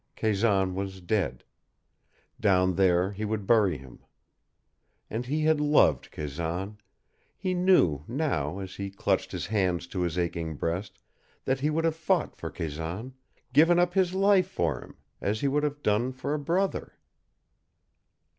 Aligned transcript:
Kazan 0.15 0.73
was 0.73 0.99
dead. 0.99 1.43
Down 2.39 2.73
there 2.73 3.11
he 3.11 3.23
would 3.23 3.45
bury 3.45 3.77
him. 3.77 4.03
And 5.11 5.27
he 5.27 5.41
had 5.43 5.59
loved 5.61 6.09
Kazan; 6.09 6.79
he 7.37 7.53
knew, 7.53 8.03
now, 8.07 8.57
as 8.57 8.77
he 8.77 8.89
clutched 8.89 9.31
his 9.31 9.45
hands 9.45 9.85
to 9.85 9.99
his 9.99 10.17
aching 10.17 10.55
breast, 10.55 10.97
that 11.45 11.59
he 11.59 11.69
would 11.69 11.85
have 11.85 11.95
fought 11.95 12.35
for 12.35 12.49
Kazan 12.49 13.13
given 13.53 13.77
up 13.77 13.93
his 13.93 14.15
life 14.15 14.47
for 14.47 14.81
him 14.83 14.95
as 15.21 15.41
he 15.41 15.47
would 15.47 15.61
have 15.61 15.83
done 15.83 16.13
for 16.13 16.33
a 16.33 16.39
brother. 16.39 16.97